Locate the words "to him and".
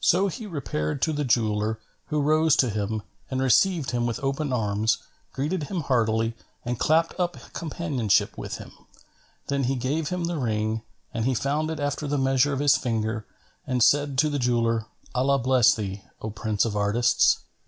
2.56-3.40